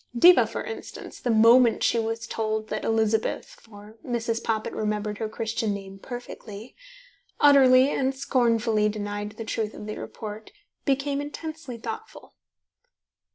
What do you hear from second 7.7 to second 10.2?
and scornfully denied the truth of the